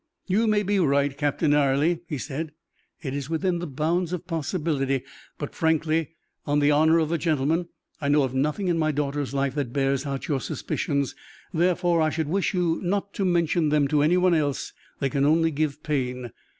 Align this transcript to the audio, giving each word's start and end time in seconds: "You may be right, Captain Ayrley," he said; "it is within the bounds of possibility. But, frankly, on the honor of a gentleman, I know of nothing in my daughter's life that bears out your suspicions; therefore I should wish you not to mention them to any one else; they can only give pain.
"You 0.25 0.47
may 0.47 0.63
be 0.63 0.79
right, 0.79 1.15
Captain 1.15 1.51
Ayrley," 1.53 2.01
he 2.07 2.17
said; 2.17 2.53
"it 3.03 3.13
is 3.13 3.29
within 3.29 3.59
the 3.59 3.67
bounds 3.67 4.11
of 4.13 4.25
possibility. 4.25 5.03
But, 5.37 5.53
frankly, 5.53 6.15
on 6.43 6.57
the 6.57 6.71
honor 6.71 6.97
of 6.97 7.11
a 7.11 7.19
gentleman, 7.19 7.67
I 8.01 8.07
know 8.09 8.23
of 8.23 8.33
nothing 8.33 8.67
in 8.67 8.79
my 8.79 8.91
daughter's 8.91 9.31
life 9.35 9.53
that 9.53 9.73
bears 9.73 10.07
out 10.07 10.27
your 10.27 10.41
suspicions; 10.41 11.13
therefore 11.53 12.01
I 12.01 12.09
should 12.09 12.29
wish 12.29 12.51
you 12.51 12.79
not 12.81 13.13
to 13.13 13.25
mention 13.25 13.69
them 13.69 13.87
to 13.89 14.01
any 14.01 14.17
one 14.17 14.33
else; 14.33 14.73
they 14.99 15.09
can 15.11 15.23
only 15.23 15.51
give 15.51 15.83
pain. 15.83 16.31